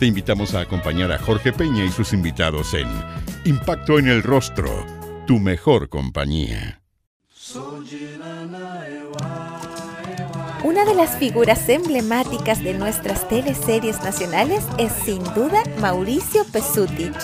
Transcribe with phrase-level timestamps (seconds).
[0.00, 2.88] Te invitamos a acompañar a Jorge Peña y sus invitados en
[3.44, 4.86] Impacto en el Rostro,
[5.26, 6.80] tu mejor compañía.
[10.64, 17.14] Una de las figuras emblemáticas de nuestras teleseries nacionales es sin duda Mauricio Pesutich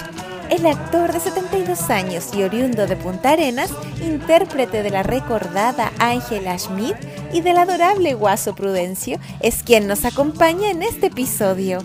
[0.51, 6.56] el actor de 72 años y oriundo de Punta Arenas, intérprete de la recordada Ángela
[6.56, 6.96] Schmidt
[7.32, 11.79] y del adorable Guaso Prudencio, es quien nos acompaña en este episodio.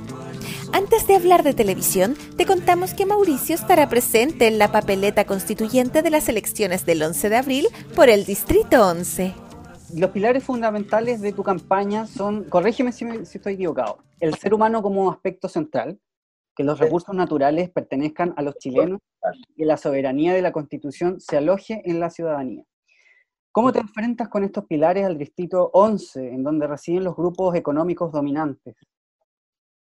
[0.74, 6.02] Antes de hablar de televisión, te contamos que Mauricio estará presente en la papeleta constituyente
[6.02, 9.34] de las elecciones del 11 de abril por el Distrito 11.
[9.98, 14.82] Los pilares fundamentales de tu campaña son, corrígeme si, si estoy equivocado, el ser humano
[14.82, 16.00] como aspecto central,
[16.56, 19.02] que los recursos naturales pertenezcan a los chilenos
[19.58, 22.64] y la soberanía de la Constitución se aloje en la ciudadanía.
[23.52, 28.14] ¿Cómo te enfrentas con estos pilares al distrito 11, en donde residen los grupos económicos
[28.14, 28.78] dominantes?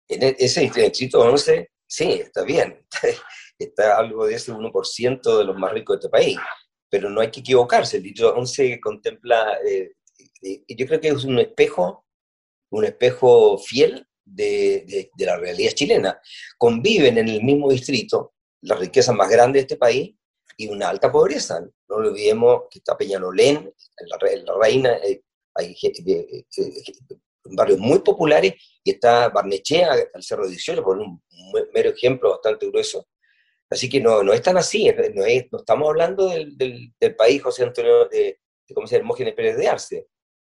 [0.10, 2.86] En e, ese distrito 11, sí, está bien,
[3.60, 6.38] está algo de ese 1% de los más ricos de este país,
[6.90, 9.92] pero no hay que equivocarse, el distrito 11 contempla, eh,
[10.68, 12.06] yo creo que es un espejo,
[12.72, 16.20] un espejo fiel de, la realidad chilena.
[16.58, 20.16] Conviven en el mismo distrito las riquezas más grandes de este país
[20.58, 21.62] y una alta pobreza.
[21.62, 23.73] No olvidemos que está Peñalolén,
[24.08, 25.23] la, la Reina, eh,
[25.56, 26.76] hay eh, eh,
[27.44, 31.22] barrios muy populares, y está Barnechea, al Cerro 18, por un,
[31.73, 33.08] mero ejemplo bastante grueso.
[33.70, 38.08] Así que no, no es tan así, no, estamos hablando del, del, país José Antonio,
[38.08, 39.04] de, de ¿cómo se llama?
[39.04, 40.08] Hermógenes Pérez de Arce.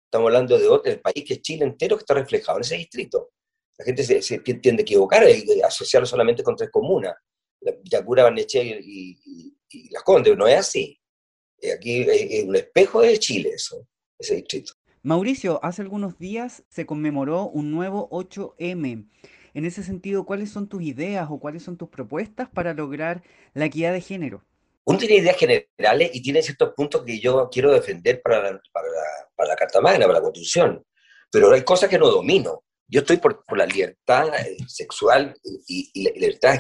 [0.05, 2.77] Estamos hablando de otro, del país que es Chile entero, que está reflejado en ese
[2.77, 3.31] distrito.
[3.79, 7.15] La gente se, tiende a equivocar y asociarlo solamente con tres comunas,
[7.83, 9.19] Yacura, Barnechea y,
[9.71, 10.37] y, Las Condes.
[10.37, 11.01] No es así.
[11.61, 13.87] Eh, aquí es un espejo de Chile eso,
[14.19, 14.73] ese distrito.
[15.05, 19.07] Mauricio, hace algunos días se conmemoró un nuevo 8M.
[19.53, 23.23] En ese sentido, ¿cuáles son tus ideas o cuáles son tus propuestas para lograr
[23.53, 24.43] la equidad de género?
[24.85, 28.89] Uno tiene ideas generales y tiene ciertos puntos que yo quiero defender para la, para
[29.37, 30.83] para la Carta Magna, para la Constitución,
[31.31, 32.63] pero hay cosas que no domino.
[32.89, 35.35] Yo estoy por, la libertad eh, sexual
[35.67, 36.59] y, la libertad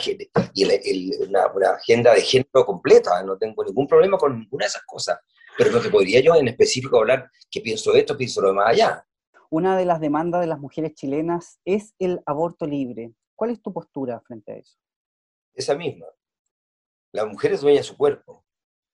[0.53, 1.45] y una,
[1.77, 3.23] agenda de género completa.
[3.23, 5.19] No tengo ningún problema con ninguna de esas cosas.
[5.57, 9.07] Pero no te podría yo en específico hablar que pienso esto, pienso lo más allá.
[9.51, 13.13] Una de las demandas de las mujeres chilenas es el aborto libre.
[13.37, 14.77] ¿Cuál es tu postura frente a eso?
[15.55, 16.07] Esa misma.
[17.13, 18.45] La mujer es dueña de su cuerpo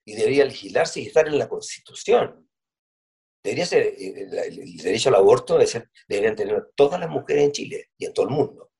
[0.04, 2.50] y debería legislarse y estar en la Constitución
[3.42, 5.58] debería ser, eh, el, derecho al aborto
[6.08, 8.70] deberían tener todas las mujeres en Chile y en todo el mundo.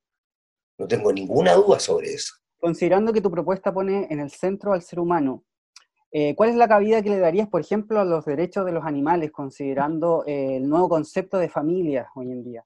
[0.77, 2.33] No tengo ninguna duda sobre eso.
[2.59, 5.43] Considerando que tu propuesta pone en el centro al ser humano,
[6.11, 8.85] eh, ¿cuál es la cabida que le darías, por ejemplo, a los derechos de los
[8.85, 12.65] animales, considerando eh, el nuevo concepto de familia hoy en día?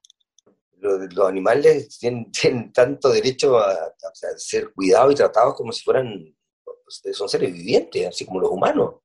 [0.78, 3.94] Los, animales tienen, tanto derecho a,
[4.36, 8.96] ser cuidados y tratados como si fueran, pues, son seres vivientes, así como los humanos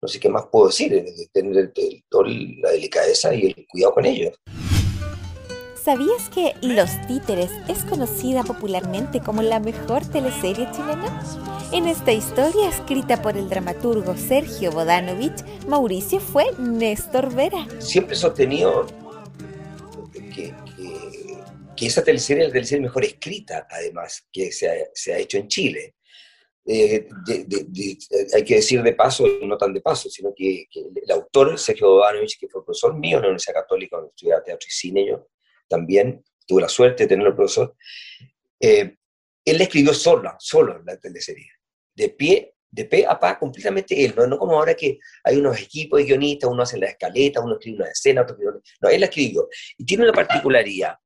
[0.00, 1.72] no sé qué más puedo decir, tener
[2.10, 4.38] la delicadeza y el cuidado con ellos.
[5.88, 11.22] ¿Sabías que Los Títeres es conocida popularmente como la mejor teleserie chilena?
[11.72, 17.66] En esta historia, escrita por el dramaturgo Sergio Bodanovich, Mauricio fue Néstor Vera.
[17.78, 18.86] Siempre he sostenido
[20.12, 20.52] que,
[21.74, 25.38] que, esa teleserie es la teleserie mejor escrita, además, que se ha, se ha hecho
[25.38, 25.94] en Chile.
[26.66, 27.08] Eh,
[28.34, 32.38] hay que decir de paso, no tan de paso, sino que, el autor, Sergio Bobanovich,
[32.38, 35.26] que fue profesor mío en la Universidad Católica, donde estudiaba teatro y cine yo,
[35.68, 37.76] también tuve la suerte de tenerlo profesor,
[38.60, 38.96] eh,
[39.44, 41.50] él escribió solo, solo la teleserie,
[41.94, 44.38] de pie, de pe a pa, completamente él, ¿no?
[44.38, 47.90] como ahora que hay unos equipos de guionistas, uno hace la escaleta, uno escribe una
[47.90, 49.48] escena, otro escribe No, él la escribió.
[49.78, 50.96] Y tiene una particularidad.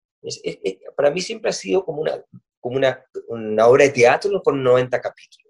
[0.96, 2.20] para mí siempre ha sido como una,
[2.58, 5.42] como una, una obra de teatro con 90 capítulos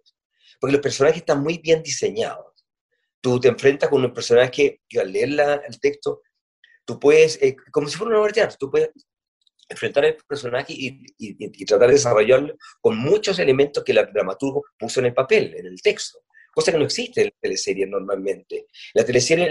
[0.63, 2.65] porque los personajes están muy bien diseñados.
[3.21, 5.31] Tú te enfrentas con un personaje que al leer
[5.67, 6.23] el texto,
[6.85, 8.91] tú puedes, eh, como si fuera una obra de teatro, tú puedes
[9.69, 15.01] enfrentar al personaje y, y, tratar de desarrollarlo con muchos elementos que el dramaturgo puso
[15.01, 16.19] en el papel, en el texto,
[16.53, 18.67] cosa que no existe en la teleserie normalmente.
[18.93, 19.51] La teleserie,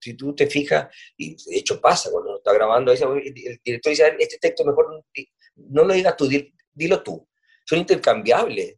[0.00, 4.38] si tú te fijas, y de hecho pasa cuando está grabando, el director dice, este
[4.38, 5.04] texto mejor
[5.56, 6.28] no lo digas tú,
[6.72, 7.28] dilo tú.
[7.64, 8.76] Son intercambiables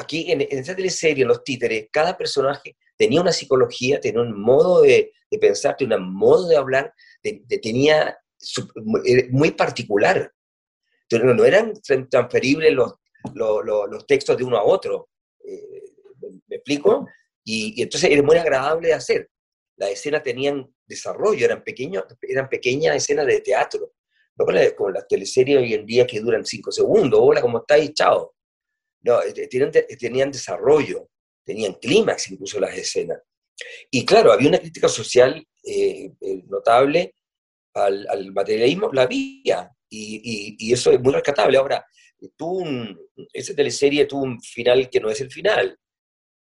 [0.00, 4.82] Aquí en, esa teleserie, en los títeres, cada personaje tenía una psicología, tenía un modo
[4.82, 6.92] de, pensar, tenía un modo de hablar,
[7.22, 8.18] tenía
[9.30, 10.30] muy particular.
[11.10, 11.72] No eran
[12.10, 12.92] transferibles los,
[13.32, 15.08] los, textos de uno a otro.
[15.42, 15.82] Eh,
[16.46, 17.08] ¿Me explico?
[17.42, 19.30] Y, entonces era muy agradable de hacer.
[19.76, 23.94] Las escenas tenían desarrollo, eran, pequeños, eran pequeñas escenas de teatro.
[24.36, 24.44] No
[24.76, 27.18] como las teleseries hoy en día que duran cinco segundos.
[27.22, 27.94] Hola, ¿cómo estáis?
[27.94, 28.34] Chao.
[29.00, 31.08] No, eh, tenían, tenían desarrollo,
[31.50, 33.18] tenían clímax incluso las escenas.
[33.90, 36.12] Y claro, había una crítica social eh,
[36.46, 37.14] notable
[37.74, 41.58] al, al, materialismo, la había, y, y, eso es muy rescatable.
[41.58, 41.84] Ahora,
[42.36, 42.64] tuvo
[43.32, 45.76] esa teleserie tuvo un final que no es el final,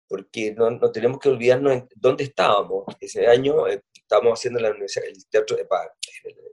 [0.09, 2.83] porque no, no tenemos que olvidarnos en dónde estábamos.
[2.99, 5.65] Ese año eh, estábamos haciendo la el teatro de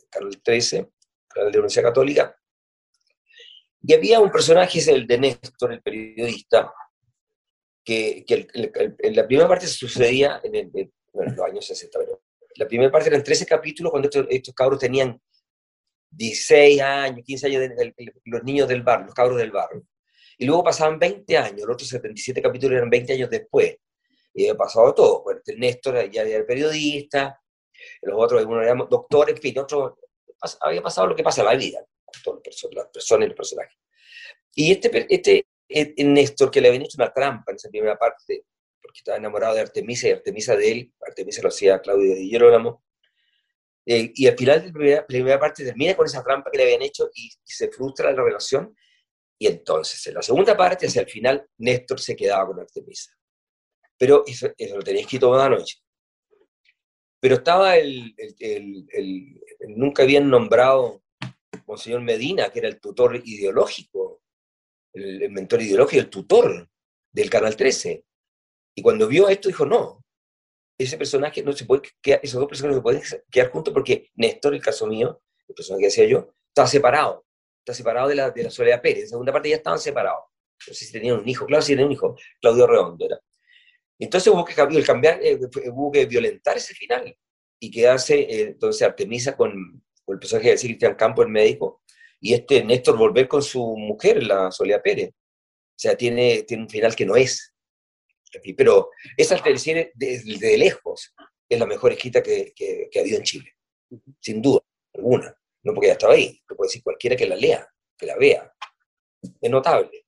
[0.09, 0.89] Canal 13,
[1.29, 2.37] Canal de la Universidad Católica,
[3.83, 6.73] y había un personaje, es el de Néstor, el periodista,
[7.85, 8.49] que, que
[8.99, 10.73] en la primera parte sucedía en,
[11.13, 12.23] los años 60, pero
[12.57, 15.21] la primera parte eran 13 capítulos cuando estos, cabros tenían
[16.11, 17.63] 16 años, 15 años,
[18.25, 19.85] los niños del barrio, los cabros del barrio.
[20.39, 23.77] Y luego pasaban 20 años, los otros 77 capítulos eran 20 años después.
[24.33, 25.23] Y había pasado todo.
[25.23, 27.41] Bueno, este Néstor ya era periodista,
[28.03, 29.95] los otros, algunos eran doctores, en fin, otros,
[30.61, 33.77] había pasado lo que pasa en la vida, las personas y los personajes.
[34.55, 38.45] Y este, este Néstor, que le había hecho una trampa en esa primera parte,
[38.81, 42.85] porque estaba enamorado de Artemisa y Artemisa de él, Artemisa lo hacía Claudio de Girolamo,
[43.87, 46.83] eh, y al final de la primera, parte termina con esa trampa que le habían
[46.83, 48.75] hecho y, se frustra la relación,
[49.39, 53.11] y entonces en la segunda parte, hacia el final, Néstor se quedaba con Artemisa.
[53.97, 55.79] Pero eso, lo tenía escrito toda la noche.
[57.21, 58.15] Pero estaba el,
[59.69, 61.03] nunca habían nombrado
[61.67, 64.04] Monseñor Medina, que era el tutor ideológico,
[64.95, 66.69] el, mentor ideológico, el tutor
[67.13, 68.05] del Canal 13.
[68.77, 70.05] Y cuando vio esto dijo, no,
[70.79, 74.11] ese personaje no se puede quedar, esos dos personajes no se pueden quedar juntos porque
[74.15, 77.27] Néstor, el caso mío, el personaje que decía yo, estaba separado,
[77.59, 79.05] está separado de la, de la Soledad Pérez.
[79.05, 80.25] En segunda parte ya estaban separados.
[80.67, 83.21] No sé si tenían un hijo, claro, tenían un hijo, Claudio Redondo era.
[83.99, 85.39] Entonces hubo que cambiar, eh,
[85.73, 87.17] hubo que violentar ese final
[87.61, 89.53] y quedarse eh, entonces Artemisa con,
[90.05, 91.83] con, el personaje de Cristian Campo, el médico,
[92.25, 95.11] y este Néstor volver con su mujer, la Soledad Pérez.
[95.11, 97.55] O sea, tiene, tiene un final que no es.
[98.57, 101.15] Pero esa teleserie, desde lejos,
[101.47, 103.53] es la mejor escrita que, que, ha habido en Chile.
[104.21, 104.63] Sin duda
[104.95, 105.37] alguna.
[105.65, 108.51] No porque ya estaba ahí, lo puede decir cualquiera que la lea, que la vea.
[109.39, 110.07] Es notable.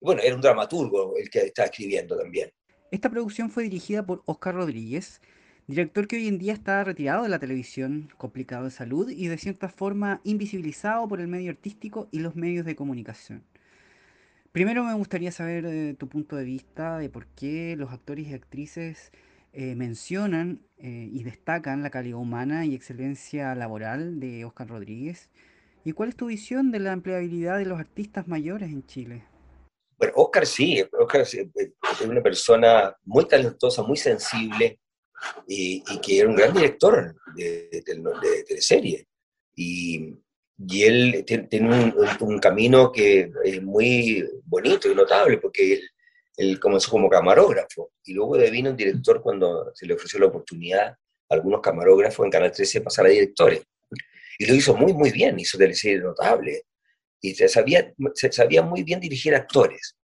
[0.00, 2.52] Bueno, era un dramaturgo el que estaba escribiendo también.
[2.90, 5.20] Esta producción fue dirigida por Oscar Rodríguez,
[5.66, 9.38] director que hoy en día está retirado de la televisión, complicado de salud y de
[9.38, 13.42] cierta forma invisibilizado por el medio artístico y los medios de comunicación.
[14.52, 18.34] Primero me gustaría saber eh, tu punto de vista de por qué los actores y
[18.34, 19.12] actrices
[19.52, 25.30] eh, mencionan eh, y destacan la calidad humana y excelencia laboral de Oscar Rodríguez.
[25.84, 29.24] ¿Y cuál es tu visión de la empleabilidad de los artistas mayores en Chile?
[29.98, 31.36] Bueno, Oscar sí, Oscar es
[32.06, 34.78] una persona muy talentosa, muy sensible,
[35.46, 39.06] y, que era un gran director de, de, teleserie.
[39.54, 40.14] Y,
[40.58, 45.80] y él tiene un, camino que es muy bonito y notable, porque
[46.36, 50.88] él, comenzó como camarógrafo y luego vino un director cuando se le ofreció la oportunidad
[50.88, 50.98] a
[51.30, 53.62] algunos camarógrafos en Canal 13 pasar a directores.
[54.38, 56.62] Y lo hizo muy, muy bien, hizo teleserie notable.
[57.22, 59.96] Y se sabía, se sabía muy bien dirigir actores.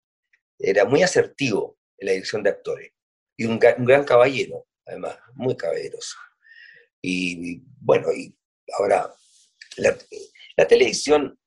[0.57, 2.93] Era muy asertivo en la dirección de actores.
[3.37, 6.17] Y un, un gran caballero además, muy caballeroso.
[7.03, 8.35] Y, bueno, y
[8.79, 9.13] ahora,
[9.77, 11.39] la, televisión,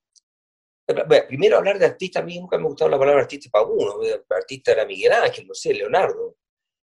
[1.28, 4.00] primero hablar de artista, a mí nunca me ha la palabra artista para uno,
[4.30, 6.38] artista era Miguel Ángel, no sé, Leonardo.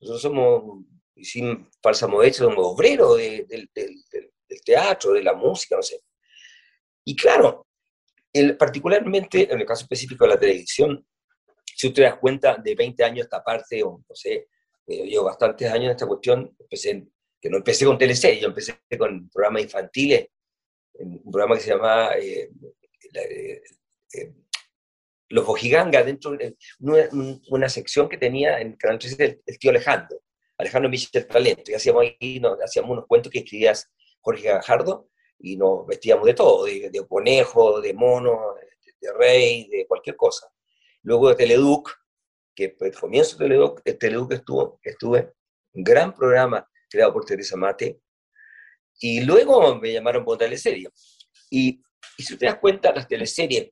[0.01, 0.85] Nosotros somos,
[1.17, 3.71] sin falsa modestia, somos obreros del
[4.65, 6.01] teatro, de la música, no sé.
[7.07, 7.67] Y claro,
[8.33, 11.07] el, particularmente en el caso específico de la televisión,
[11.65, 14.49] si usted das cuenta de 20 años esta parte, o no sé,
[14.87, 17.07] eh, llevo bastantes años en esta cuestión, empecé,
[17.41, 20.29] que no empecé con TLC, yo empecé con programas infantiles,
[20.95, 22.51] un programa que se llamaba eh,
[23.15, 23.63] eh,
[24.15, 24.33] eh,
[25.29, 27.09] Los Bojigangas, dentro de una,
[27.49, 30.21] una, sección que tenía en Canal 13 el, tío Alejandro,
[30.59, 35.87] Alejandro Michel Talento, y hacíamos ahí, hacíamos unos cuentos que escribías Jorge Gajardo, y nos
[35.87, 38.55] vestíamos de todo, de, conejo, de mono,
[39.01, 40.49] de, rey, de cualquier cosa.
[41.03, 41.91] Luego de Teleduc,
[42.55, 45.33] que pues, comienzo de Teleduc, Teleduc estuvo, estuve,
[45.73, 48.01] un gran programa creado por Teresa Mate,
[49.01, 50.89] y luego me llamaron por teleserie.
[51.51, 51.83] Y,
[52.17, 53.71] y si te das cuenta, las teleseries,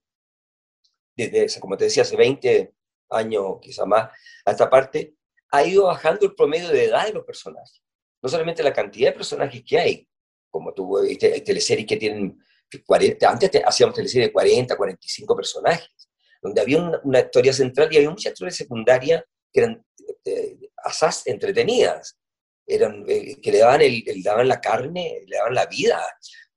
[1.17, 2.75] desde, como te decía, hace 20
[3.11, 4.11] años, quizá más,
[4.45, 5.15] a esta parte,
[5.51, 7.83] ha ido bajando el promedio de edad de los personajes.
[8.23, 10.09] No solamente la cantidad de personajes que hay,
[10.51, 12.39] como tuvo hay teleseries que tienen
[12.87, 16.02] 40, antes hacíamos teleseries de 40, 45 personajes,
[16.43, 19.23] donde había una, historia central y había muchas historias secundarias
[19.53, 19.85] que eran
[20.25, 22.19] eh, asaz entretenidas,
[22.67, 26.01] eran, eh, que le daban, el, daban la carne, le daban la vida.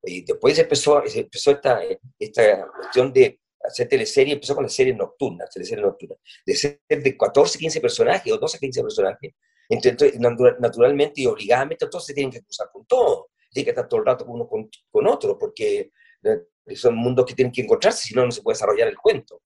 [0.03, 1.81] Y después empezó, empezó esta,
[2.19, 7.17] esta cuestión de hacer teleserie, empezó con las series nocturnas, teleseries nocturnas, de ser de
[7.17, 9.33] 14, 15 personajes o 12, 15 personajes.
[9.67, 13.99] Entonces, naturalmente y obligadamente todos se tienen que cruzar con todo, tienen que estar todo
[13.99, 15.91] el rato uno con, con otro, porque
[16.23, 19.41] eh, son mundos que tienen que encontrarse, si no, no se puede desarrollar el cuento.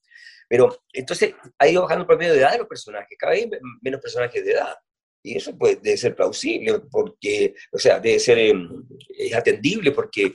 [0.50, 3.48] Pero entonces ha ido bajando el promedio de edad de los personajes, cada vez
[3.82, 4.75] menos personajes de edad.
[5.22, 10.34] Y eso puede, debe ser plausible, porque, o sea, debe ser em, es atendible porque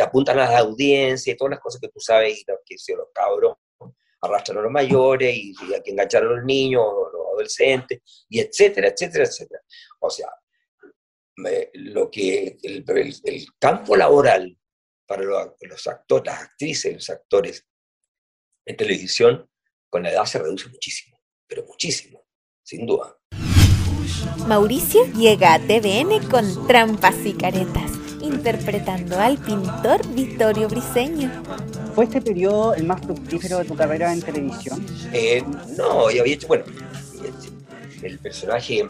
[0.00, 3.08] apuntan a la audiencia y todas las cosas que tú sabes, y que si los
[3.12, 3.56] cabros
[4.20, 8.40] arrastran a los mayores y, hay que enganchar a los niños, o los adolescentes, y
[8.40, 9.62] etcétera, etcétera, etcétera.
[10.00, 10.28] O sea,
[11.72, 12.84] lo que el,
[13.58, 14.56] campo laboral
[15.06, 17.66] para los actores, las actrices, los actores
[18.70, 19.48] en televisión,
[19.88, 22.24] con la edad se reduce muchísimo, pero muchísimo,
[22.62, 23.16] sin duda.
[24.46, 31.30] Mauricio llega a TVN con trampas y caretas, interpretando al pintor Vittorio Briseño.
[31.94, 34.84] ¿Fue este periodo el más fructífero de tu carrera en televisión?
[35.12, 35.42] Eh,
[35.76, 36.64] no, yo había hecho, bueno,
[38.02, 38.88] el personaje,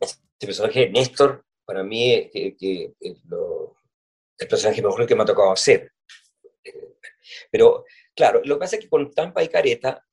[0.00, 5.92] este personaje Néstor, para mí es que, el personaje mejor que me ha tocado hacer.
[7.50, 7.84] Pero,
[8.18, 10.04] claro, lo que pasa es que con trampa y careta,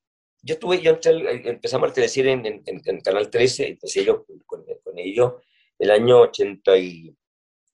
[0.44, 2.64] yo estuve, yo empezamos a telecir en,
[3.04, 4.64] Canal 13, empecé yo con,
[4.96, 5.34] ellos
[5.80, 7.18] el año 80 y,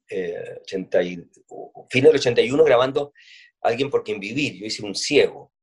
[0.09, 1.17] eh, 80 y,
[1.89, 3.13] fin del 81 grabando
[3.63, 5.53] Alguien por quien vivir, yo hice Un ciego,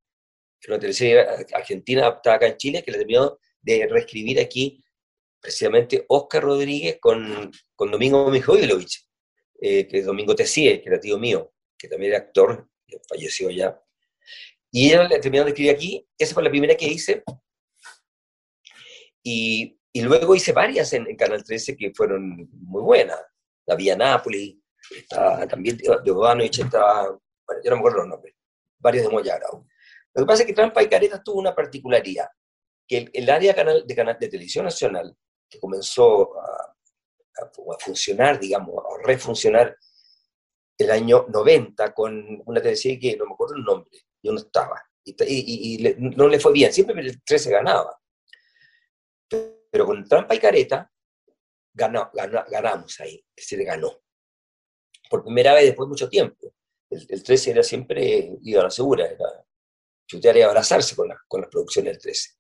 [0.68, 1.20] una teleserie
[1.52, 4.84] argentina adaptada acá en Chile que le terminó de reescribir aquí
[5.40, 9.08] precisamente Oscar Rodríguez con, con Domingo Mijailovich,
[9.60, 12.68] eh, que es Domingo Tessier, que era tío mío, que también era actor,
[13.08, 13.80] falleció ya.
[14.70, 17.22] Y ella de escribir aquí, esa fue la primera que hice.
[19.22, 23.18] Y, y luego hice varias en, Canal 13 que fueron muy buenas.
[23.66, 24.56] La Vía Nápoles,
[25.48, 27.08] también de Bobanovich, estaba,
[27.46, 28.34] bueno, yo no me acuerdo los nombres,
[28.78, 29.66] varios de Moyagrao.
[30.14, 32.28] Lo que pasa es que Trampa y Caretas tuvo una particularidad,
[32.86, 35.14] que el, área canal, de, canal, de televisión nacional,
[35.50, 36.76] que comenzó a,
[37.42, 39.76] a, funcionar, digamos, a refuncionar
[40.78, 44.82] el año 90 con una teleserie que no me acuerdo el nombre, yo no estaba.
[45.04, 47.98] Y, no le fue bien, siempre el 13 ganaba.
[49.28, 50.90] Pero con trampa y careta,
[51.72, 54.00] ganó, ganamos ahí, se le ganó.
[55.08, 56.54] Por primera vez después de mucho tiempo.
[56.90, 59.44] El, 13 era siempre, iba a la segura, era
[60.06, 62.38] chutear y abrazarse con, con las producciones del 13.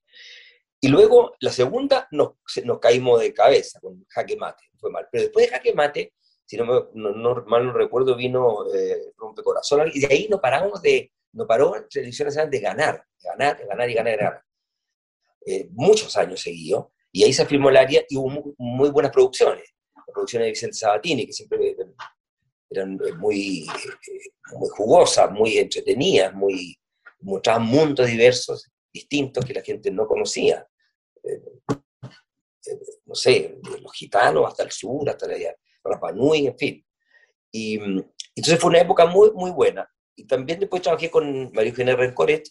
[0.80, 2.34] Y luego, la segunda, nos,
[2.80, 5.08] caímos de cabeza con Jaque Mate, fue mal.
[5.10, 6.14] Pero después de Jaque Mate,
[6.46, 11.12] si no, no, mal no recuerdo, vino eh, Rompecorazón, y de ahí no paramos de,
[11.38, 14.42] no paró Televisión Nacional de ganar, ganar, ganar y ganar, ganar.
[15.46, 19.72] Eh, muchos años seguidos, y ahí se firmó el área y hubo muy, buenas producciones.
[19.94, 21.76] Las producciones de Vicente Sabatini, que siempre
[22.70, 23.66] eran, eh, muy,
[24.52, 26.76] muy jugosas, muy entretenidas, muy,
[27.20, 30.66] mostraban mundos diversos, distintos que la gente no conocía.
[33.06, 35.36] no sé, de los gitanos hasta el sur, hasta la,
[35.84, 36.84] Rapanui, en fin.
[37.52, 38.04] Y mm,
[38.34, 39.88] entonces fue una época muy, muy buena.
[40.18, 42.48] Y también después trabajé con María Eugenia Rencoret,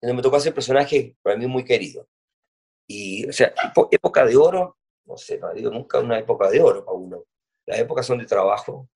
[0.00, 2.08] donde me tocó hacer personaje para mí muy querido.
[2.86, 3.52] Y, o sea,
[3.90, 7.24] época de oro, no sé, no digo nunca una época de oro para uno.
[7.66, 8.88] Las épocas son de trabajo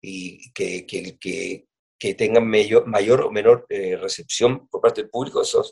[0.00, 5.10] y que, que, que, que tengan mayor, mayor o menor eh, recepción por parte del
[5.10, 5.64] público, eso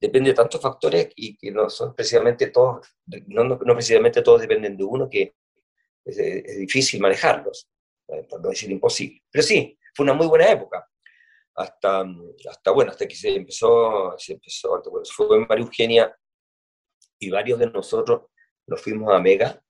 [0.00, 2.88] depende de tantos factores y que no son precisamente todos,
[3.28, 5.34] no, no, no precisamente todos dependen de uno, que
[6.04, 6.16] es,
[6.58, 7.68] difícil manejarlos,
[8.08, 9.22] eh, por no decir imposible.
[9.30, 10.89] Pero sí, fue una muy buena época.
[11.60, 12.06] Hasta,
[12.48, 14.82] hasta bueno, hasta que se empezó, se empezó,
[15.14, 16.16] fue María Eugenia
[17.18, 18.22] y varios de nosotros
[18.66, 19.62] nos fuimos a Mega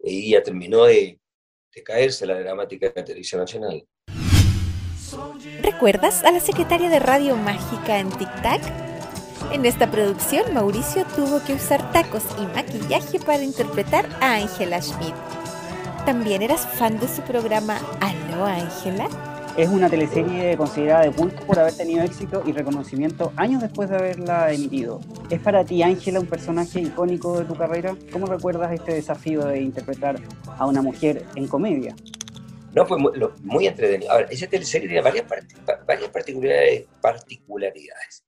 [0.00, 1.20] y ya terminó de,
[1.72, 3.86] de caerse la dramática de televisión nacional.
[5.62, 8.62] ¿Recuerdas a la secretaria de Radio Mágica en Tic Tac?
[9.52, 15.14] En esta producción, Mauricio tuvo que usar tacos y maquillaje para interpretar a Angela Schmidt.
[16.04, 19.35] ¿También eras fan de su programa Aló Ángela?
[19.56, 23.96] Es una teleserie considerada de culto por haber tenido éxito y reconocimiento años después de
[23.96, 25.00] haberla emitido.
[25.30, 27.96] ¿Es para ti Ángela un personaje icónico de tu carrera?
[28.12, 30.20] ¿Cómo recuerdas este desafío de interpretar
[30.58, 31.96] a una mujer en comedia?
[32.74, 34.12] No, fue muy, entretenido.
[34.12, 38.26] A ver, esa teleserie tiene varias, particularidades, particularidades.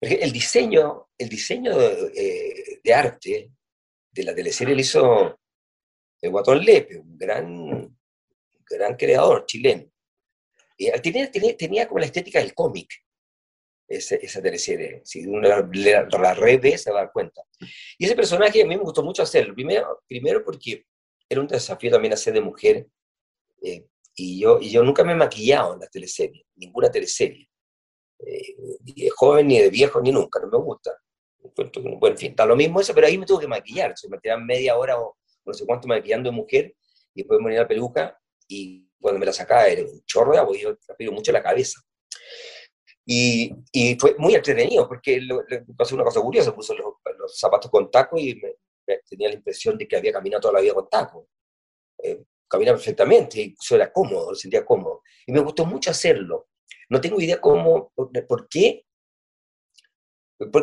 [0.00, 3.50] El diseño el diseño de, de arte
[4.10, 5.38] de la teleserie lo hizo
[6.22, 7.94] el Guatón Lepe, un gran,
[8.70, 9.84] gran creador chileno.
[10.76, 12.88] Y tenía, tenía, tenía como la estética del cómic,
[13.88, 15.00] esa, esa teleserie.
[15.04, 15.68] Si uno la,
[16.10, 17.42] la, revé, se va a dar cuenta.
[17.98, 19.54] Y ese personaje a mí me gustó mucho hacerlo.
[19.54, 20.84] Primero, primero porque
[21.28, 22.86] era un desafío también hacer de mujer.
[23.62, 27.48] Eh, y, yo, y yo nunca me he maquillado en las teleseries, ninguna teleserie.
[28.18, 30.92] Eh, ni de joven, ni de viejo, ni nunca, no me gusta.
[31.54, 33.96] Bueno, en fin, está lo mismo eso, pero ahí me tuve que maquillar.
[33.96, 36.74] Se me quedaban media hora o no sé cuánto maquillando de mujer
[37.14, 38.18] y después me ponía la peluca
[38.48, 41.80] y cuando me la sacaba era un chorro de agua yo transpiro mucho la cabeza.
[43.04, 45.44] Y, y, fue muy entretenido porque lo,
[45.76, 48.56] pasó una cosa curiosa, puso los, los zapatos con taco y me,
[49.08, 51.28] tenía la impresión de que había caminado toda la vida con taco.
[52.02, 55.02] Eh, caminaba perfectamente eso era cómodo, lo sentía cómodo.
[55.24, 56.48] Y me gustó mucho hacerlo.
[56.88, 58.48] No tengo idea cómo, por por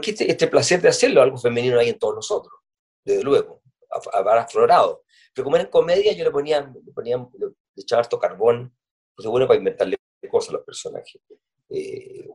[0.02, 2.54] qué este, este placer de hacerlo, algo femenino hay en todos nosotros,
[3.06, 3.62] desde luego,
[4.12, 5.04] habrá aflorado.
[5.34, 7.18] Pero como era en comedia, yo le ponía, le ponía,
[7.76, 8.76] le echaba harto carbón,
[9.16, 9.98] pues bueno para inventarle
[10.30, 11.22] cosas a los personajes.
[11.70, 12.28] Eh,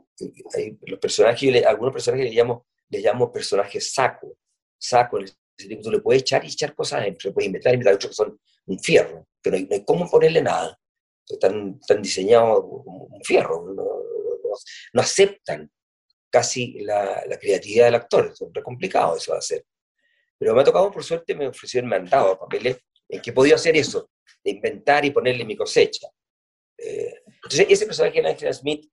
[0.55, 4.37] hay, los personajes, algunos personajes le llamo, le llamo personajes saco,
[4.79, 7.47] saco, en el sentido que tú le puedes echar y echar cosas adentro, le puedes
[7.47, 10.79] inventar, inventar otros que son un fierro, que no hay, no hay cómo ponerle nada,
[11.27, 13.75] están, están diseñados como un fierro,
[14.93, 15.71] no, aceptan
[16.31, 19.65] casi la, la, creatividad del actor, es complicado eso de hacer.
[20.39, 23.57] Pero me ha tocado, por suerte, me ofrecieron, me han dado papeles en que podido
[23.57, 24.11] hacer eso,
[24.45, 26.09] de inventar y ponerle mi cosecha.
[26.77, 28.91] Eh, entonces, ese personaje de Angela Smith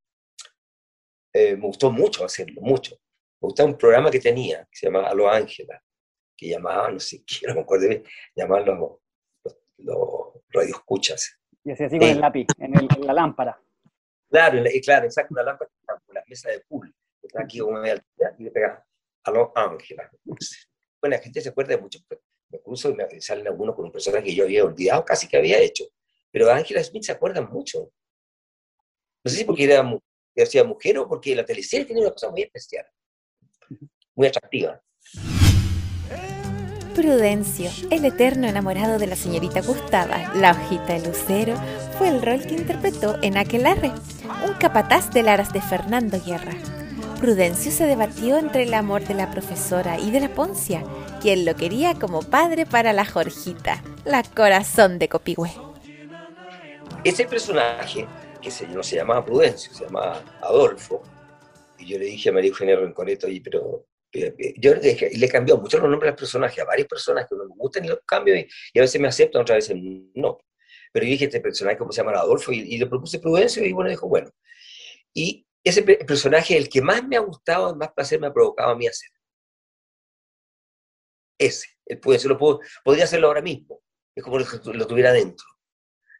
[1.34, 2.95] eh, me gustó mucho hacerlo, mucho.
[3.41, 5.81] Me gustaba un programa que tenía, que se llamaba Aló Ángela,
[6.36, 8.03] que llamaban, no sé, no me acuerdo bien,
[8.36, 9.00] llamaban los,
[9.43, 11.39] los, los radioescuchas.
[11.63, 13.62] Y hacía así con el lápiz, en, el, en, la lámpara.
[14.29, 15.69] Claro, claro, exacto, una lámpara
[16.05, 18.03] con la mesa de pool, que está aquí como media
[18.38, 18.86] y le pegaba
[19.24, 20.12] Aló Ángela
[21.10, 21.81] la gente se acuerda de
[22.65, 22.91] mucho.
[22.91, 25.85] Incluso me salen algunos con un personaje que yo había olvidado casi que había hecho.
[26.31, 27.91] Pero Ángela Smith se acuerda mucho.
[29.24, 29.83] No sé si porque era,
[30.35, 32.85] era mujer o porque la teleserie tiene una cosa muy especial,
[34.13, 34.81] muy atractiva.
[36.94, 41.55] Prudencio, el eterno enamorado de la señorita Gustava, la hojita de lucero,
[41.98, 43.91] fue el rol que interpretó en Aquelarre,
[44.48, 46.53] un capataz de Laras de Fernando Guerra.
[47.20, 50.83] Prudencio se debatió entre el amor de la profesora y de la Poncia,
[51.25, 55.50] quien lo quería como padre para la Jorgita, la corazón de Copihue.
[57.03, 58.05] Ese personaje,
[58.40, 61.01] que se, no se llamaba Prudencio, se llamaba Adolfo,
[61.79, 65.57] y yo le dije a María Eugenia Rencoreto, y pero eh, yo le, le cambió
[65.57, 68.01] mucho los nombres de los personajes, a varios personajes que no me gustan y los
[68.05, 69.77] cambio, y, y, a veces me aceptan, otras veces
[70.14, 70.38] no.
[70.92, 72.11] Pero yo dije, este personaje, ¿cómo se llama?
[72.20, 74.29] Adolfo, y, y le propuse Prudencio, y bueno, dijo, bueno.
[75.11, 78.75] Y ese personaje, el que más me ha gustado, más placer me ha provocado a
[78.75, 79.09] mí hacer.
[81.37, 83.81] Ese, el puede, lo puedo, podría hacerlo ahora mismo,
[84.15, 85.45] es como lo, tuviera dentro.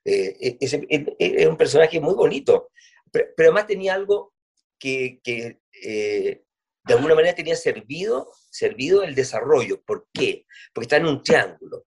[0.04, 2.70] Eh, e, e, e, es un personaje muy bonito,
[3.12, 4.34] pero, pero además tenía algo
[4.78, 6.44] que, que eh,
[6.84, 9.82] de alguna manera tenía servido, servido el desarrollo.
[9.84, 10.46] ¿Por qué?
[10.74, 11.86] Porque está en un triángulo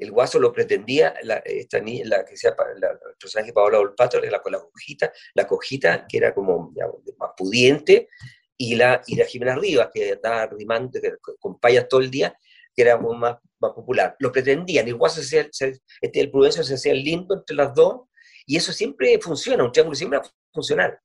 [0.00, 4.18] el guaso lo pretendía, la, esta niña, la que sea la, el personaje Paola Olpato,
[4.20, 6.72] la, con la cojita, la cojita que era como
[7.18, 8.08] más pudiente,
[8.56, 10.98] y la, y la Jimena Rivas, que estaba rimando
[11.38, 12.34] con payas todo el día,
[12.74, 14.16] que era como más, más popular.
[14.18, 18.02] Lo pretendían, el guaso se, se, este, el Prudencio se hacía lindo entre las dos,
[18.46, 21.00] y eso siempre funciona, un triángulo siempre va a funcionar.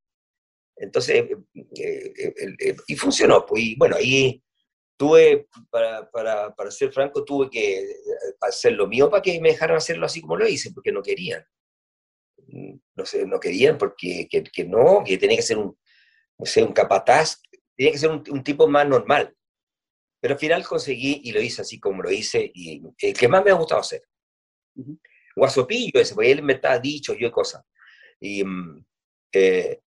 [0.78, 1.38] Entonces, eh,
[1.76, 4.42] eh, eh, y funcionó, pues, y bueno, ahí
[4.98, 7.86] tuve, para, para, para, ser franco, tuve que
[8.42, 11.46] hacer lo mío para que me dejaran hacerlo así como lo hice, porque no querían.
[12.96, 15.78] No sé, no querían porque que, que no, que tenía que ser un,
[16.38, 17.42] no sé, un capataz,
[17.76, 19.36] tenía que ser un, un, tipo más normal.
[20.26, 23.46] Pero al final conseguí y lo hice así como lo hice, y el que más
[23.46, 24.02] me ha gustado hacer.
[24.74, 25.00] Uh -huh.
[25.36, 27.64] Guasopillo ese, porque él me estaba dicho yo cosas.
[28.20, 28.44] Y
[29.32, 29.80] eh,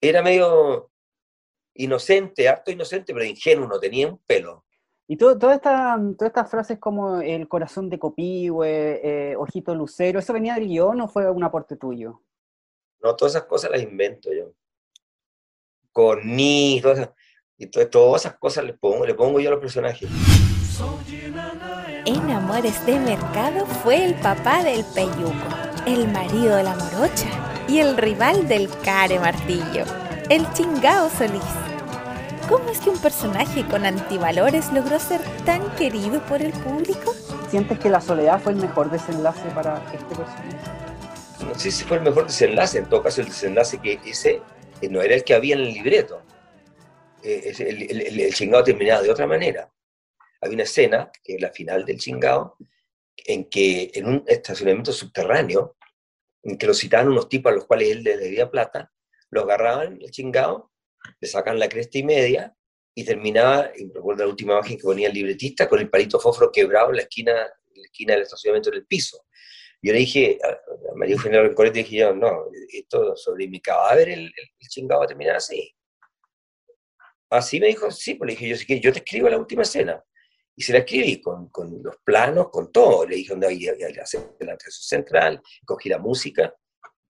[0.00, 0.90] era medio,
[1.74, 4.64] inocente, harto inocente, pero ingenuo, no tenía un pelo.
[5.06, 10.18] Y todo, toda esta, todas estas frases como el corazón de Copihue, eh, ojito lucero,
[10.18, 12.22] ¿eso venía del guion o fue un aporte tuyo?
[13.02, 14.54] No, todas esas cosas las invento yo.
[15.92, 17.14] Con ni, todas esas,
[17.58, 20.08] y to, todas esas cosas le pongo, le pongo yo a los personajes.
[22.04, 25.34] En Amores de Mercado fue el papá del Peyuco,
[25.86, 27.28] el marido de la morocha
[27.68, 29.84] y el rival del Care Martillo,
[30.28, 31.42] el chingao Solís.
[32.48, 37.12] ¿Cómo es que un personaje con antivalores logró ser tan querido por el público?
[37.50, 40.56] ¿Sientes que la soledad fue el mejor desenlace para este personaje?
[41.44, 44.40] No sé si fue el mejor desenlace, en todo caso el desenlace que ese
[44.90, 46.20] no era el que había en el libreto.
[47.26, 49.72] Eh, el, el, chingado terminaba de otra manera.
[50.40, 52.56] Había una escena, que es la final del chingado,
[53.16, 55.76] en que en un estacionamiento subterráneo,
[56.42, 58.92] en que lo citaban unos tipos a los cuales él le debía plata,
[59.30, 60.70] lo agarraban, el chingado,
[61.20, 62.54] le sacan la cresta y media,
[62.94, 66.50] y terminaba, y recuerdo la última imagen que ponía el libretista, con el palito fósforo
[66.50, 69.26] quebrado en la esquina, la esquina del estacionamiento en el piso.
[69.82, 70.58] Yo le dije a,
[70.94, 75.08] María Eugenia Rencoret, dije yo, no, esto sobre mi cadáver, el, el, chingado va a
[75.08, 75.75] terminar así.
[77.30, 80.02] Así me dijo, sí, pues le dije yo, yo te escribo la última escena.
[80.54, 83.06] Y se la escribí con, con los planos, con todo.
[83.06, 86.54] Le dije, dónde voy a hacer la central, cogí la música,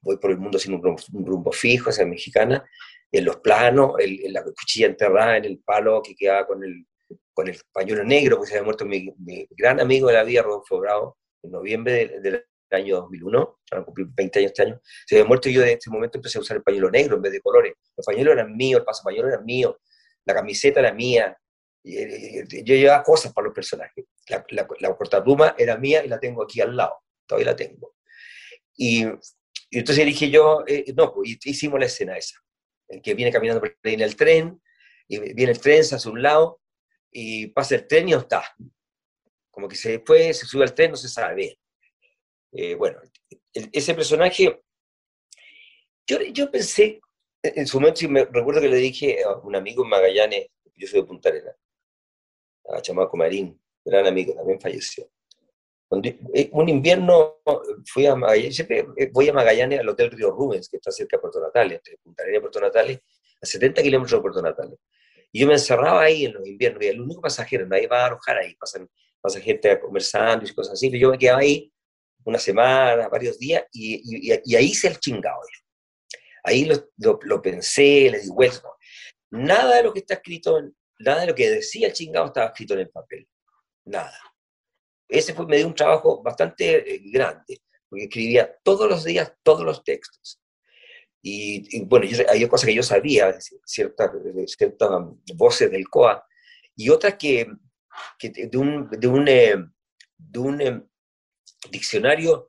[0.00, 0.82] voy por el mundo sin un
[1.26, 2.64] rumbo, fijo, esa mexicana,
[3.12, 6.86] en los planos, el, la cuchilla enterrada en el palo que quedaba con el,
[7.32, 9.14] con el pañuelo negro, que se había muerto mi,
[9.50, 14.08] gran amigo de la vida, Rodolfo Bravo, en noviembre del año 2001, van a cumplir
[14.10, 16.56] 20 años este año, se había muerto y yo en ese momento empecé a usar
[16.56, 17.74] el pañuelo negro en vez de colores.
[17.96, 19.78] Los pañuelos eran míos, el pasapañuelo era mío,
[20.26, 21.36] la camiseta era mía,
[21.82, 24.04] yo llevaba cosas para los personajes.
[24.28, 27.94] La, la, la era mía y la tengo aquí al lado, todavía la tengo.
[28.76, 29.06] Y,
[29.70, 32.36] y entonces dije yo, eh, no, pues hicimos la escena esa
[32.88, 34.60] el que viene caminando por en el tren,
[35.08, 36.60] y viene el tren, se hace un lado,
[37.10, 38.42] y pasa el tren y no está.
[39.50, 41.58] Como que se fue, se sube al tren, no se sabe.
[42.52, 43.00] Eh, bueno,
[43.52, 44.62] ese personaje,
[46.06, 47.00] yo, yo pensé,
[47.42, 51.00] en su momento, me recuerdo que le dije a un amigo en Magallanes, yo soy
[51.00, 51.56] de Punta Arenas,
[52.68, 55.08] a Chamaco Marín, gran amigo, también falleció.
[56.34, 57.40] Eh, un invierno
[57.86, 61.16] fui a Magallanes, siempre eh, voy a Magallanes al Hotel Río Rubens, que está cerca
[61.16, 63.00] de Puerto Natales, entre Punta Arenas y Puerto Natales,
[63.40, 64.78] a 70 kilómetros de Puerto Natales.
[65.30, 68.06] Y yo me encerraba ahí en los inviernos, y el único pasajero, nadie va a
[68.06, 68.88] alojar ahí, pasan,
[69.20, 71.72] pasa gente conversando y cosas así, pero yo me quedaba ahí
[72.24, 75.40] una semana, varios días, y, y, ahí hice el chingado.
[76.46, 78.68] Ahí lo, lo, pensé, le di vuelta.
[79.30, 80.60] Nada de lo que está escrito,
[81.00, 83.28] nada de lo que decía el chingado estaba escrito en el papel.
[83.84, 84.16] Nada
[85.08, 89.64] ese fue, me dio un trabajo bastante eh, grande, porque escribía todos los días todos
[89.64, 90.40] los textos.
[91.22, 94.12] Y, bueno, hay cosas que yo sabía, ciertas,
[94.46, 94.90] ciertas
[95.34, 96.24] voces del COA,
[96.76, 97.48] y otras que,
[98.16, 99.56] que de un, de un, eh,
[100.16, 100.82] de un eh,
[101.68, 102.46] diccionario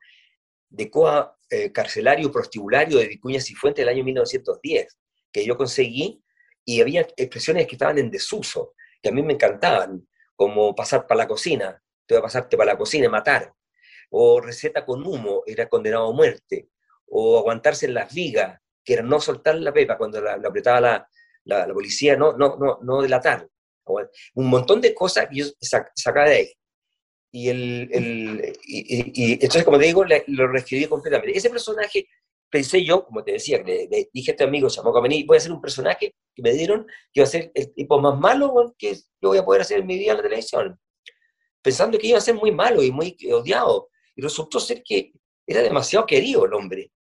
[0.69, 1.36] de COA
[1.73, 4.97] carcelario prostibulario de Vicuña Cifuentes del año 1910,
[5.31, 6.21] que yo conseguí,
[6.65, 10.05] y había expresiones que estaban en desuso, que a mí me encantaban,
[10.35, 13.53] como pasar para la cocina, te va a pasarte para la cocina y matar.
[14.11, 16.69] O receta con humo, era condenado a muerte.
[17.07, 21.09] O aguantarse en las vigas, que era no soltar la pepa cuando la, apretaba la,
[21.43, 23.47] la, policía, no, no, no, no delatar.
[24.35, 26.53] Un montón de cosas que yo sacaba de ahí.
[27.31, 31.37] Y, el, el y, entonces, como te digo, lo reescribí completamente.
[31.37, 32.07] Ese personaje,
[32.49, 35.51] pensé yo, como te decía, le, dije a este amigo, llamó Camení, voy a hacer
[35.51, 39.29] un personaje que me dieron que iba a ser el tipo más malo que yo
[39.29, 40.79] voy a poder hacer en mi vida en la televisión
[41.67, 43.89] pensando que iba a ser muy malo y muy odiado.
[44.15, 45.11] Y resultó ser que
[45.45, 46.93] era demasiado querido el hombre.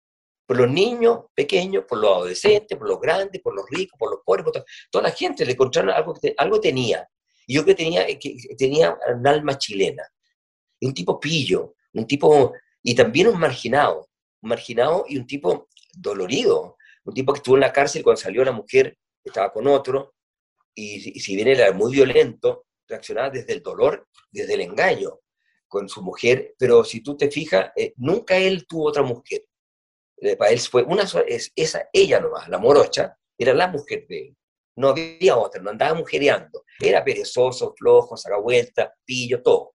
[0.46, 4.20] Por los niños pequeños, por los adolescentes, por los grandes, por los ricos, por los
[4.24, 7.06] pobres, por toda la gente le encontraron algo que algo tenía.
[7.46, 10.02] Y yo que tenía, que tenía un alma chilena.
[10.80, 12.52] un tipo pillo, un tipo,
[12.82, 14.08] y también un marginado,
[14.42, 18.44] un marginado y un tipo dolorido, un tipo que estuvo en la cárcel cuando salió
[18.44, 20.14] la mujer, estaba con otro,
[20.74, 25.20] y, y si bien era muy violento, reaccionaba desde el dolor, desde el engaño
[25.68, 29.44] con su mujer, pero si tú te fijas, eh, nunca él tuvo otra mujer.
[30.18, 34.06] Eh, para él fue una sola, es, esa, ella nomás, la morocha, era la mujer
[34.08, 34.36] de él.
[34.76, 36.64] No había otra, no andaba mujereando.
[36.80, 39.74] Era perezoso, flojo, saca vueltas, pillo, todo.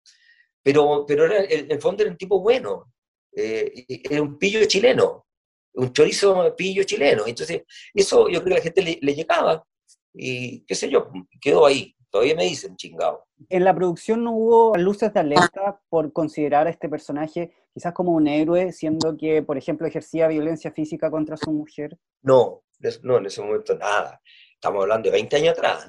[0.62, 2.92] Pero, pero era, en el fondo era un tipo bueno.
[3.32, 5.26] Eh, era un pillo chileno,
[5.74, 7.24] un chorizo pillo chileno.
[7.26, 7.62] Entonces,
[7.94, 9.64] eso yo creo que a la gente le, le llegaba
[10.12, 11.94] y qué sé yo, quedó ahí.
[12.10, 13.26] Todavía me dicen chingado.
[13.50, 18.12] En la producción no hubo luces de alerta por considerar a este personaje quizás como
[18.12, 21.98] un héroe, siendo que, por ejemplo, ejercía violencia física contra su mujer.
[22.22, 22.62] No,
[23.02, 24.20] no, en ese momento nada.
[24.58, 25.88] Estamos hablando de 20 años atrás.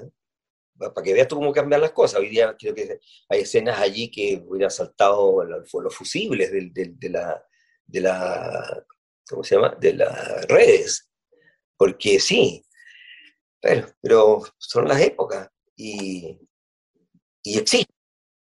[0.77, 2.19] Para que veas tú cómo cambian las cosas.
[2.19, 7.43] Hoy día creo que hay escenas allí que hubieran saltado los fusibles de, de, la,
[7.85, 8.85] de la,
[9.27, 9.75] ¿cómo se llama?
[9.79, 11.09] De las redes.
[11.75, 12.63] Porque sí,
[13.59, 16.39] pero, pero son las épocas y,
[17.43, 17.91] y existe.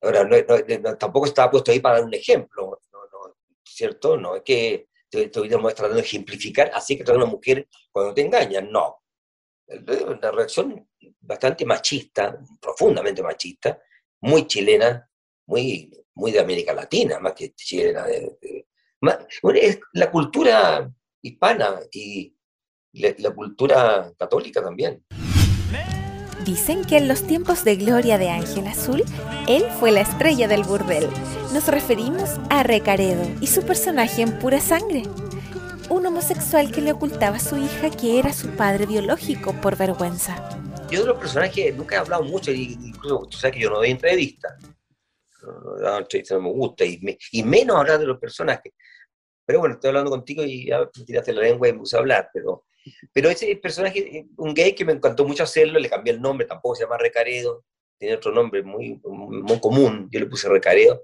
[0.00, 2.80] Ahora, no, tampoco estaba puesto ahí para dar un ejemplo,
[3.62, 4.16] ¿cierto?
[4.16, 8.70] No es que estoy tratando de ejemplificar, así que trae una mujer cuando te engañan,
[8.72, 9.02] no.
[9.68, 10.88] Una reacción
[11.20, 13.80] bastante machista, profundamente machista,
[14.20, 15.08] muy chilena,
[15.46, 18.06] muy, muy de América Latina, más que chilena.
[19.54, 20.90] es la cultura
[21.22, 22.34] hispana y
[22.92, 25.04] la cultura católica también.
[26.46, 29.02] Dicen que en los tiempos de gloria de Ángel Azul,
[29.48, 31.08] él fue la estrella del burdel.
[31.52, 35.02] Nos referimos a Recaredo y su personaje en pura sangre.
[35.88, 40.48] Un homosexual que le ocultaba a su hija que era su padre biológico por vergüenza.
[40.90, 43.90] Yo de los personajes nunca he hablado mucho, incluso tú sabes que yo no doy
[43.90, 44.54] entrevistas.
[45.42, 47.00] No, no, no me gusta, y,
[47.32, 48.72] y menos hablar de los personajes.
[49.44, 52.00] Pero bueno, estoy hablando contigo y ya me tiraste la lengua y me puse a
[52.00, 52.64] hablar, pero
[53.12, 56.76] pero ese personaje, un gay que me encantó mucho hacerlo, le cambié el nombre, tampoco
[56.76, 57.64] se llama Recaredo,
[57.98, 61.02] tiene otro nombre muy, muy común, yo le puse Recaredo.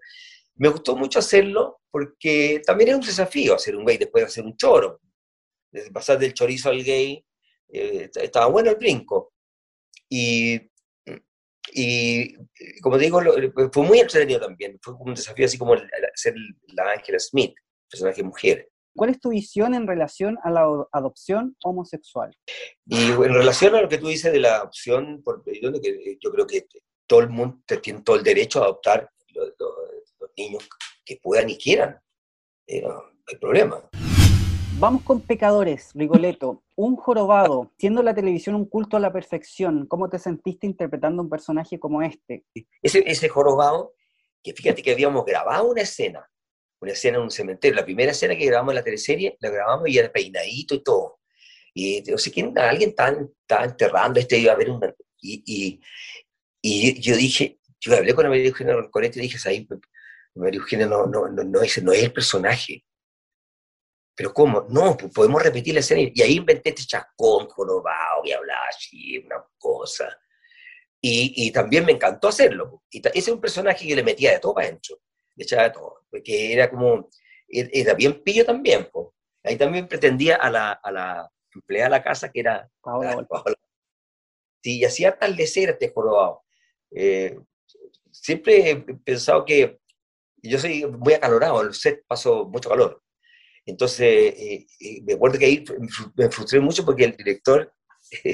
[0.57, 4.45] Me gustó mucho hacerlo porque también es un desafío hacer un gay después de hacer
[4.45, 5.01] un choro.
[5.71, 7.25] Desde pasar del chorizo al gay,
[7.69, 9.33] eh, estaba bueno el brinco.
[10.09, 10.61] Y,
[11.73, 12.35] y
[12.81, 13.21] como digo,
[13.73, 14.79] fue muy entretenido también.
[14.83, 15.75] Fue un desafío así como
[16.15, 16.35] ser
[16.69, 17.55] la Angela Smith,
[17.89, 18.69] personaje mujer.
[18.95, 22.37] ¿Cuál es tu visión en relación a la adopción homosexual?
[22.87, 25.23] Y en relación a lo que tú dices de la adopción,
[26.21, 26.67] yo creo que
[27.07, 29.11] todo el mundo tiene todo el derecho a adoptar
[30.37, 30.69] niños
[31.05, 32.01] que puedan y quieran.
[32.67, 33.89] Eh, no hay problema.
[34.79, 36.63] Vamos con pecadores, Rigoletto.
[36.75, 41.31] Un jorobado, siendo la televisión un culto a la perfección, ¿cómo te sentiste interpretando un
[41.31, 42.45] personaje como este?
[42.83, 43.95] Ese, ese jorobado,
[44.43, 46.29] que fíjate que habíamos grabado una escena
[46.83, 47.77] una escena en un cementerio.
[47.77, 51.21] La primera escena que grabamos en la teleserie, la grabamos y era peinadito y todo.
[51.73, 54.93] Y no sé quién, alguien estaba, enterrando, este iba a ver una...
[55.21, 55.81] Y, y,
[56.61, 59.67] y, yo dije, yo hablé con María Eugenia Corete y dije, ahí,
[60.35, 62.85] María Eugenia no, no, no, no, es, no es el personaje.
[64.15, 64.67] Pero ¿cómo?
[64.69, 66.11] No, pues podemos repetir la escena.
[66.15, 70.09] Y ahí inventé este chascón jorobado y hablaba así, una cosa.
[71.01, 72.85] Y, y, también me encantó hacerlo.
[72.91, 74.99] Y ese es un personaje que le metía de todo para adentro
[75.37, 77.09] echaba de todo, porque era como,
[77.49, 79.09] e-, era bien pillo también, pues.
[79.45, 83.27] Ahí también pretendía a la, a la empleada de la casa, que era Paola.
[84.63, 86.45] Sí, y hacía atardecer este jorobado.
[86.93, 87.37] Eh,
[88.13, 89.81] siempre he pensado que
[90.51, 93.03] yo soy muy acalorado, el set pasó mucho calor.
[93.65, 95.65] Entonces, eh, eh, me acuerdo que ahí
[96.17, 97.73] me frustré mucho porque el director,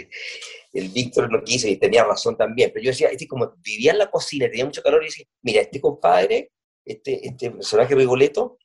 [0.72, 2.70] el Víctor, no quiso y tenía razón también.
[2.72, 5.60] Pero yo decía, este, como vivía en la cocina tenía mucho calor, y decía, mira,
[5.60, 6.50] este compadre
[6.84, 8.58] este, este personaje Rigoletto,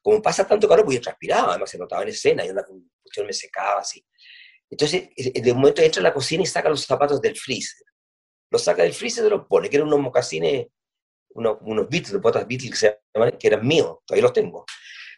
[0.00, 2.62] como pasa tanto calor, pues yo transpiraba, además se notaba en escena, y una
[3.02, 4.04] cuestión me secaba así.
[4.70, 7.84] Entonces, de un momento entra a la cocina y saca los zapatos del freezer.
[8.50, 10.68] Los saca del freezer los pone, que eran unos mocasines,
[11.34, 12.80] unos, unos Beatles, de botas Beatles
[13.38, 14.64] que, eran míos, todavía los tengo.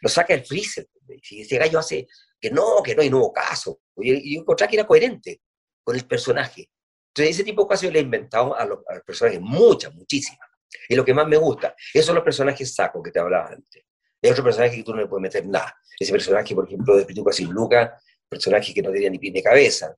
[0.01, 0.87] Los saca del freezer.
[1.29, 2.07] Y ese gallo hace
[2.39, 3.79] que no, que no, hay nuevo caso.
[3.97, 5.41] Y yo encontré que era coherente
[5.83, 6.69] con el personaje.
[7.09, 10.47] Entonces, ese tipo de casos le he inventado a los, a los personajes, muchas, muchísimas.
[10.89, 13.83] Y lo que más me gusta, esos son los personajes sacos que te hablaba antes.
[14.21, 15.75] Hay otro personaje que tú no le puedes meter nada.
[15.99, 19.41] Ese personaje, por ejemplo, de Pituca sin Luca, personaje que no tenía ni pie ni
[19.41, 19.95] cabeza,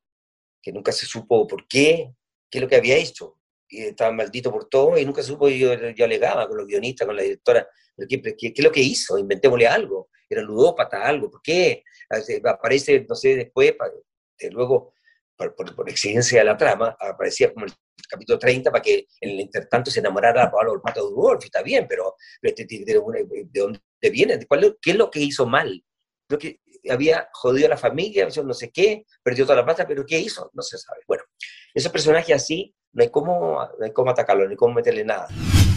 [0.62, 2.13] que nunca se supo por qué,
[2.49, 3.38] qué es lo que había hecho.
[3.69, 7.15] Y estaba maldito por todo y nunca supo, yo, yo alegaba con los guionistas, con
[7.15, 7.67] la directora,
[8.10, 9.17] ¿qué, qué, es lo que hizo?
[9.17, 10.10] Inventémosle algo.
[10.27, 11.29] Era ludópata, algo.
[11.29, 11.84] ¿Por qué?
[12.45, 13.75] Aparece, no sé, después,
[14.51, 14.93] luego
[15.47, 17.73] por, exigencia de la trama, aparecía como el
[18.08, 21.62] capítulo 30 para que en el intertanto se enamorara a Pablo Pato de Wolf, está
[21.62, 22.93] bien, pero, este, de,
[23.53, 23.79] dónde
[24.12, 24.45] viene?
[24.45, 25.84] ¿Cuál, ¿Qué es lo que hizo mal?
[26.27, 30.06] Lo que había jodido a la familia, no sé qué, perdió toda la plata, pero
[30.06, 30.50] ¿qué hizo?
[30.54, 31.02] No se sabe.
[31.08, 31.24] Bueno,
[31.74, 35.28] esos personajes así, no hay cómo, no hay cómo atacarlo, no hay cómo meterle nada.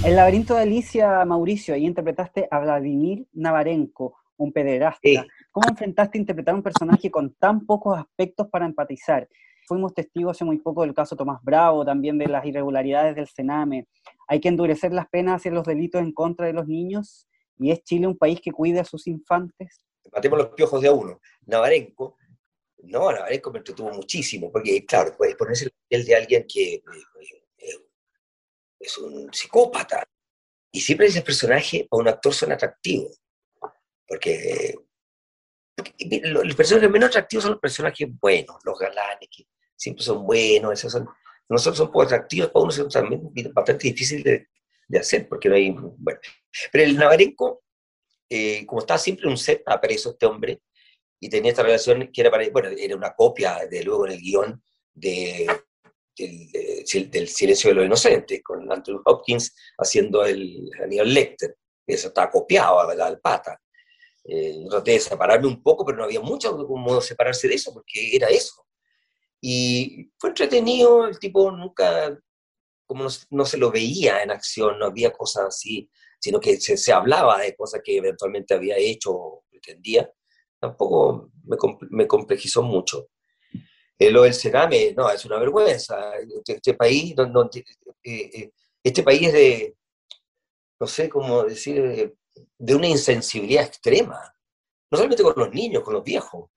[0.05, 5.27] El laberinto de Alicia, Mauricio, ahí interpretaste a Vladimir Navarenko, un pederasta.
[5.51, 9.29] ¿Cómo enfrentaste a interpretar un personaje con tan pocos aspectos para empatizar?
[9.67, 13.87] Fuimos testigos hace muy poco del caso Tomás Bravo, también de las irregularidades del Sename.
[14.27, 17.29] Hay que endurecer las penas hacia los delitos en contra de los niños.
[17.59, 19.85] ¿Y es Chile un país que cuide a sus infantes?
[20.11, 21.21] Matemos los piojos de a uno.
[21.47, 22.17] Navarenco,
[22.85, 26.83] no, Navarenco me entretuvo muchísimo, porque claro, puede ponerse el papel de alguien que eh,
[27.59, 27.89] eh,
[28.81, 30.05] es un psicópata.
[30.75, 33.21] Y siempre ese personaje o un actor son atractivos.
[34.07, 34.75] Porque
[36.25, 40.93] los personajes menos atractivos son los personajes buenos, los galanes, que siempre son buenos, esos
[40.93, 41.09] son,
[41.49, 44.49] nosotros son poco atractivos, para uno son también bastante difíciles de,
[44.89, 46.21] de, hacer, porque no hay, bueno.
[46.71, 47.62] Pero el Navarenco,
[48.35, 50.63] eh, como estaba siempre en un set, preso este hombre,
[51.21, 54.21] y tenía esta relación que era, para, bueno, era una copia, de luego en el
[54.21, 54.63] guion,
[54.95, 55.47] de,
[56.17, 61.57] del, del, Silencio de los Inocentes, con Anthony Hopkins haciendo el Aníbal Lecter.
[61.87, 63.61] Eso está copiado al pata.
[64.25, 68.17] Eh, traté de separarme un poco, pero no había mucho como separarse de eso, porque
[68.17, 68.67] era eso.
[69.43, 72.19] Y fue entretenido, el tipo nunca,
[72.87, 75.91] como no, se lo veía en acción, no había cosas así,
[76.23, 80.09] sino que se, se hablaba de cosas que eventualmente había hecho o pretendía.
[80.61, 81.57] Tampoco me,
[81.91, 83.09] me complejizó mucho.
[83.99, 86.17] Eh, lo del Sename, no, es una vergüenza.
[86.19, 87.71] Este, este país, no, eh,
[88.05, 88.51] eh,
[88.85, 89.77] este país es de,
[90.81, 92.15] no sé cómo decir,
[92.59, 94.21] de una insensibilidad extrema.
[94.91, 96.51] No solamente con los niños, con los viejos.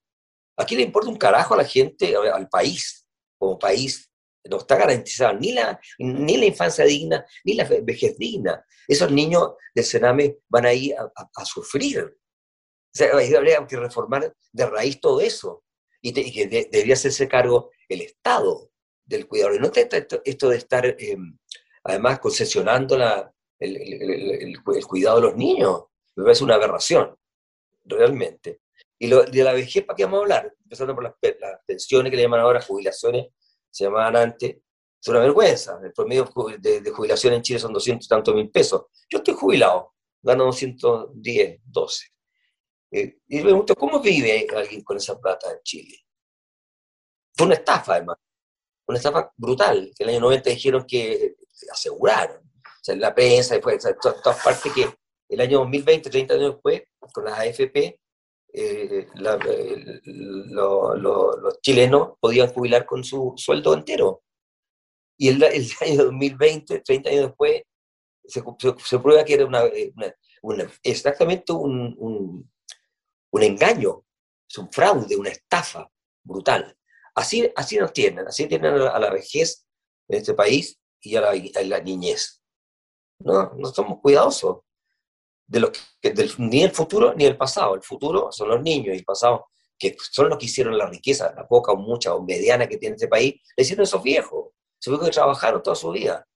[0.57, 4.11] Aquí le importa un carajo a la gente, al país, como país.
[4.49, 8.63] No está garantizado ni la, ni la infancia digna, ni la vejez digna.
[8.87, 12.17] Esos niños del Sename van a ir a, sufrir.
[12.97, 15.63] O habría que reformar de raíz todo eso.
[16.01, 18.69] Y, que debería hacerse cargo el Estado
[19.03, 19.55] del cuidado.
[19.55, 21.37] Y no esto, de estar, em,
[21.83, 25.85] además, concesionando la, el, cuidado de los niños.
[26.15, 27.15] Me parece una aberración,
[27.83, 28.61] realmente.
[28.97, 30.53] Y de la vejez, ¿para qué vamos a hablar?
[30.63, 31.13] Empezando por las,
[31.65, 33.27] pensiones que le llaman ahora jubilaciones,
[33.75, 34.55] se llamaban antes.
[35.01, 35.77] Es una vergüenza.
[35.83, 38.85] El promedio de, jubilación en Chile son 200 y tantos mil pesos.
[39.09, 42.05] Yo estoy jubilado, gano 210, 12.
[42.91, 45.97] Eh, y me pregunto, ¿cómo vive alguien con esa plata en Chile?
[47.35, 48.17] Fue una estafa, además.
[48.87, 49.91] Una estafa brutal.
[49.97, 51.35] Que en el año 90 dijeron que
[51.69, 52.37] aseguraron.
[52.37, 54.89] O sea, en la prensa, después, en todas partes que
[55.27, 56.83] el año 2020, 30 años después,
[57.13, 57.99] con las AFP,
[58.57, 64.23] eh, los chilenos podían jubilar con su sueldo entero.
[65.17, 67.63] Y el, el año 2020, 30 años después,
[68.23, 68.43] se,
[68.83, 69.63] se, prueba que era una,
[70.83, 72.51] exactamente un, un,
[73.31, 74.03] un, engaño,
[74.49, 75.89] es un fraude, una estafa
[76.23, 76.75] brutal.
[77.13, 79.67] Así, así nos tienen, así tienen a la, vejez
[80.07, 82.41] en este país y a la, a la niñez.
[83.19, 84.61] No, no somos cuidadosos
[85.47, 87.75] de lo que, del, ni el futuro ni el pasado.
[87.75, 91.33] El futuro son los niños y el pasado, que son los que hicieron la riqueza,
[91.35, 94.51] la poca o mucha o mediana que tiene este país, le hicieron esos viejos.
[94.79, 96.27] Se que trabajaron toda su vida.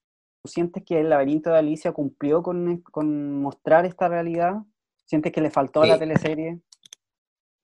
[0.46, 4.56] ¿Sientes que el laberinto de Alicia cumplió con, con mostrar esta realidad?
[5.06, 6.60] ¿Sientes que le faltó a la teleserie?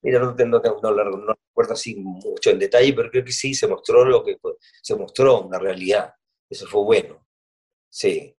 [0.01, 4.05] Mira, no, no, no, recuerdo así mucho en detalle, pero creo que sí se mostró
[4.05, 4.37] lo que
[4.83, 6.13] se mostró, una realidad.
[6.47, 7.25] Eso fue bueno.
[7.89, 8.35] Sí.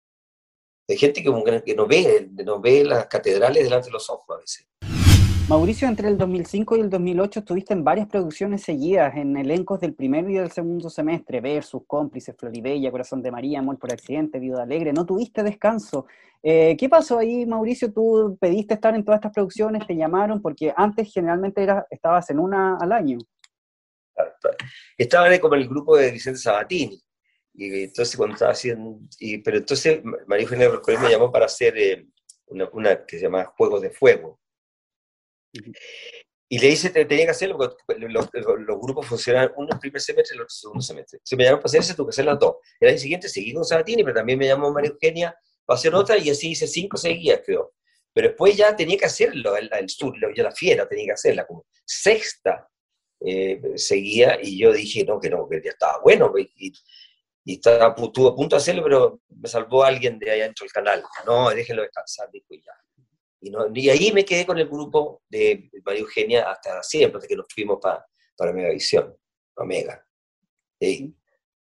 [0.89, 4.39] Hay gente que, que no, ve, no ve las catedrales delante de los ojos a
[4.39, 4.69] veces.
[5.49, 9.95] Mauricio, entre el 2005 y el 2008 estuviste en varias producciones seguidas, en elencos del
[9.95, 14.63] primer y del segundo semestre, Versus, Cómplices, Floribella, Corazón de María, Amor por Accidente, Vida
[14.63, 16.07] Alegre, no tuviste descanso.
[16.41, 17.93] Eh, ¿Qué pasó ahí, Mauricio?
[17.93, 19.87] ¿Tú pediste estar en todas estas producciones?
[19.87, 20.41] ¿Te llamaron?
[20.41, 23.19] Porque antes generalmente era, estabas en una al año.
[24.97, 27.01] Estaba como en el grupo de Vicente Sabatini.
[27.59, 32.07] Y entonces cuando estaba haciendo, y, pero entonces María Eugenia me llamó para hacer eh,
[32.47, 34.39] una, una, que se llama Juegos de Fuego.
[36.49, 37.77] Y le dice, tenía que hacerlo porque
[38.09, 41.19] los, los, grupos funcionan uno el primer semestre y el otro segundo semestre.
[41.25, 42.57] Si me llamaron para hacer ese, tuve que hacer las dos.
[42.79, 46.19] El año siguiente seguí con Sabatini, pero también me llamó María Eugenia para hacer otra
[46.19, 47.73] y así hice cinco seguidas, creo.
[48.13, 51.47] Pero después ya tenía que hacerlo, el, el sur, ya la fiera tenía que hacerla,
[51.47, 52.69] como sexta
[53.21, 56.33] eh, seguía y yo dije, no, que no, que ya estaba bueno.
[56.39, 56.73] Y,
[57.47, 60.73] y estaba, estuvo a punto de hacerlo, pero me salvó alguien de allá dentro del
[60.73, 61.03] canal.
[61.25, 62.73] No, déjenlo descansar, dijo y ya.
[63.41, 67.29] Y, no, y ahí me quedé con el grupo de María Eugenia hasta siempre, hasta
[67.29, 68.05] que nos fuimos para
[68.37, 69.17] para Megavisión,
[69.57, 70.05] Omega.
[70.79, 71.17] Sí,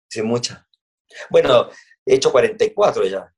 [0.08, 0.64] hice muchas.
[1.30, 1.70] Bueno,
[2.04, 3.32] he hecho 44 ya.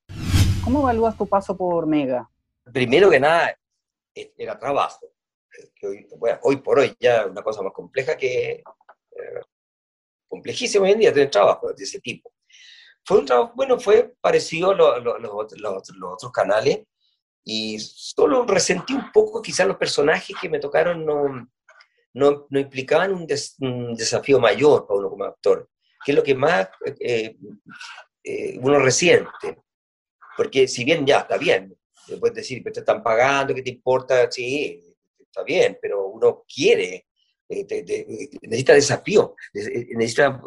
[0.64, 2.28] ¿Cómo evalúas tu paso por Mega?
[2.72, 3.56] Primero que nada,
[4.14, 5.06] e, era trabajo.
[5.74, 6.06] Que hoy,
[6.42, 9.40] hoy por hoy ya una cosa más compleja que eh,
[10.32, 12.32] complejísimo hoy en día tener trabajo de ese tipo.
[13.04, 16.84] Fue un trabajo, bueno, fue parecido a los otros canales
[17.44, 21.50] y solo resentí un poco, quizás los personajes que me tocaron no,
[22.14, 23.26] no, no implicaban un,
[23.94, 25.68] desafío mayor para uno como actor,
[26.02, 26.66] que es lo que más
[27.00, 27.36] eh,
[28.24, 29.58] eh, uno resiente.
[30.34, 31.76] Porque si bien ya está bien,
[32.18, 34.30] puedes decir, que te están pagando, ¿qué te importa?
[34.30, 34.82] Sí,
[35.18, 37.08] está bien, pero uno quiere
[37.54, 40.40] eh, necesita desafío, eh, necesita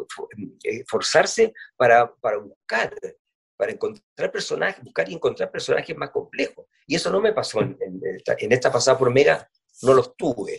[0.64, 2.92] eh, forzarse para, para, buscar,
[3.56, 6.66] para encontrar personajes, buscar y encontrar personajes más complejos.
[6.86, 7.78] Y eso no me pasó en,
[8.50, 9.48] esta, pasada por Mega,
[9.82, 10.58] no los tuve,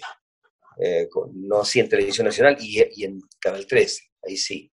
[1.34, 4.72] no así en Televisión Nacional y, en Canal 13, ahí sí.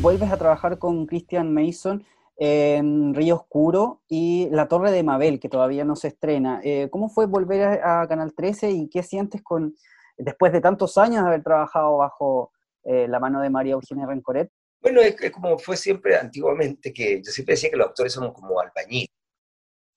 [0.00, 2.04] Vuelves a trabajar con Christian Mason
[2.36, 6.60] en Río Oscuro y La Torre de Mabel, que todavía no se estrena.
[6.90, 9.74] ¿Cómo fue volver a Canal 13 y qué sientes con
[10.18, 12.52] después de tantos años de haber trabajado bajo
[12.84, 14.50] eh, la mano de María Eugenia Rencoret?
[14.80, 18.60] Bueno, es, como fue siempre antiguamente, que yo siempre decía que los actores somos como
[18.60, 19.08] albañiles,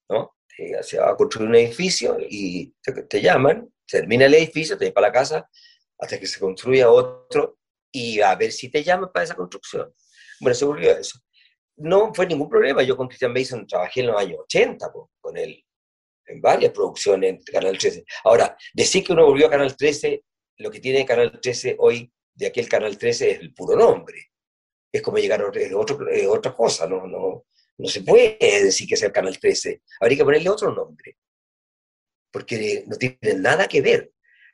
[0.09, 0.33] ¿no?
[0.81, 2.73] se va a construir un edificio y
[3.09, 5.49] te, llaman, termina el edificio, te llevan para la casa
[5.97, 7.57] hasta que se construya otro
[7.91, 9.93] y a ver si te llaman para esa construcción.
[10.39, 11.19] Bueno, se ocurrió eso.
[11.77, 15.63] No fue ningún problema, yo con Christian Mason trabajé en los años 80 con él,
[16.31, 18.05] en varias producciones de Canal 13.
[18.23, 20.23] Ahora, decir que uno volvió a Canal 13,
[20.57, 24.31] lo que tiene Canal 13 hoy de aquel Canal 13 es el puro nombre.
[24.91, 25.97] Es como llegar a otro,
[26.29, 27.45] otra cosa, no, no,
[27.77, 29.81] no se puede decir que sea el Canal 13.
[29.99, 31.17] Habría que ponerle otro nombre,
[32.31, 34.11] porque no tiene nada que ver,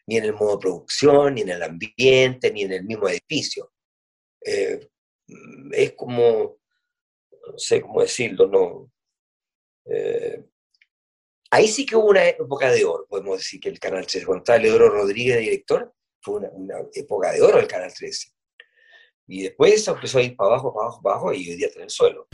[0.07, 3.71] ni en el modo de producción, ni en el ambiente, ni en el mismo edificio.
[4.45, 4.87] Eh,
[5.71, 6.59] es como,
[7.31, 8.91] no sé cómo decirlo, no.
[9.85, 10.43] Eh,
[11.51, 14.43] ahí sí que hubo una época de oro, podemos decir que el Canal 13, cuando
[14.43, 18.29] estaba Leodoro Rodríguez, director, fue una, época de oro el Canal 13.
[19.27, 21.79] Y después empezó a ir para abajo, para abajo, para abajo, y hoy día está
[21.79, 22.27] en el suelo.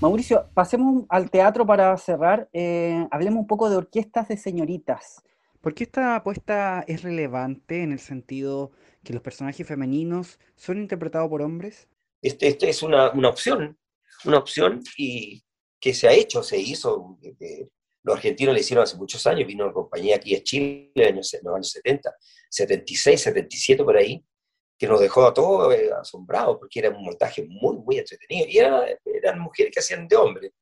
[0.00, 2.50] Mauricio, pasemos al teatro para cerrar.
[2.52, 5.22] Eh, hablemos un poco de orquestas de señoritas.
[5.62, 11.30] ¿Por qué esta apuesta es relevante en el sentido que los personajes femeninos son interpretados
[11.30, 11.88] por hombres?
[12.20, 13.78] Este, este es una, una, opción,
[14.26, 15.42] una opción y
[15.80, 17.18] que se ha hecho, se hizo.
[17.22, 17.68] Eh,
[18.06, 21.34] los argentinos le hicieron hace muchos años, vino una compañía aquí a Chile en los
[21.34, 22.14] años 70,
[22.48, 24.24] 76, 77 por ahí,
[24.78, 28.46] que nos dejó a todos eh, asombrados porque era un montaje muy, muy entretenido.
[28.48, 30.52] Y eran mujeres que hacían de hombre.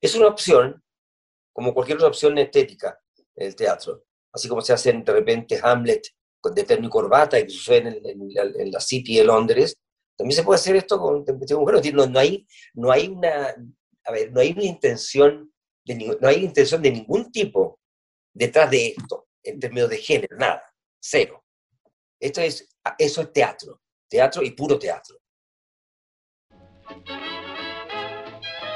[0.00, 0.80] Es una opción,
[1.52, 2.96] como cualquier otra opción estética
[3.34, 4.04] en el teatro.
[4.32, 6.06] Así como se hace de repente Hamlet
[6.40, 9.80] con de terno y corbata y que sucede en, la City de Londres,
[10.16, 11.24] también se puede hacer esto con
[11.58, 11.92] mujeres.
[11.92, 13.52] No, no, hay, no hay una,
[14.04, 15.50] a ver, no hay una intención
[15.94, 17.78] no hay intención de ningún tipo
[18.32, 20.62] detrás de esto, en términos de género, nada,
[21.00, 21.44] cero.
[22.18, 22.68] Esto es,
[22.98, 25.16] eso es teatro, teatro y puro teatro.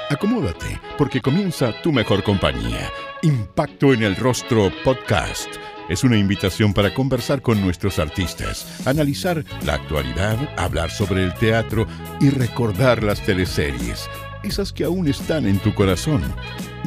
[0.09, 2.91] Acomódate, porque comienza tu mejor compañía.
[3.23, 5.49] Impacto en el Rostro Podcast.
[5.89, 11.85] Es una invitación para conversar con nuestros artistas, analizar la actualidad, hablar sobre el teatro
[12.19, 14.09] y recordar las teleseries,
[14.75, 16.21] que aún están en tu corazón.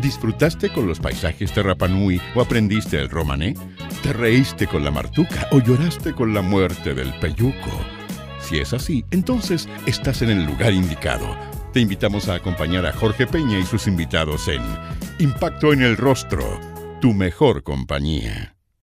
[0.01, 3.55] ¿Disfrutaste con los paisajes de Rapanui o aprendiste el romané?
[4.03, 7.71] ¿Te reíste con la martuca o lloraste con la muerte del peyuco?
[8.41, 11.37] Si es así, entonces estás en el lugar indicado.
[11.73, 14.63] Te invitamos a acompañar a Jorge Peña y sus invitados en
[15.19, 16.61] Impacto en el Rostro,
[17.01, 18.58] tu mejor compañía.